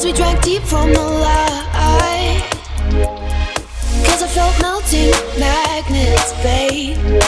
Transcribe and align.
Cause 0.00 0.06
we 0.06 0.12
drank 0.14 0.42
deep 0.42 0.62
from 0.62 0.94
the 0.94 0.98
light. 0.98 2.42
Cause 4.06 4.22
I 4.22 4.28
felt 4.28 4.58
melting 4.62 5.10
magnets, 5.38 6.32
babe. 6.42 7.19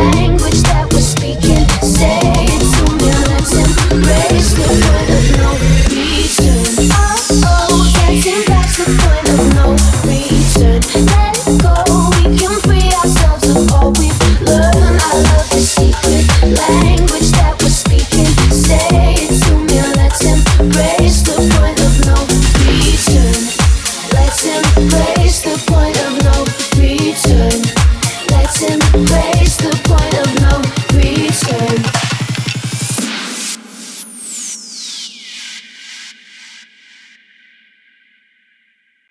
language 0.00 0.65